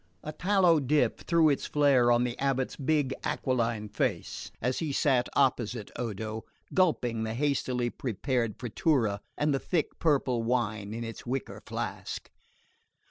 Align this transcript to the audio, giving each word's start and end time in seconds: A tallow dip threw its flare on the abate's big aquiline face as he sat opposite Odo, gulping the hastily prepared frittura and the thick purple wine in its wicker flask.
A 0.23 0.33
tallow 0.33 0.79
dip 0.79 1.19
threw 1.19 1.49
its 1.49 1.67
flare 1.67 2.11
on 2.11 2.23
the 2.23 2.35
abate's 2.39 2.75
big 2.75 3.13
aquiline 3.23 3.87
face 3.87 4.51
as 4.59 4.79
he 4.79 4.91
sat 4.91 5.29
opposite 5.35 5.91
Odo, 5.95 6.43
gulping 6.73 7.23
the 7.23 7.35
hastily 7.35 7.91
prepared 7.91 8.57
frittura 8.57 9.21
and 9.37 9.53
the 9.53 9.59
thick 9.59 9.99
purple 9.99 10.41
wine 10.41 10.91
in 10.95 11.03
its 11.03 11.27
wicker 11.27 11.61
flask. 11.67 12.31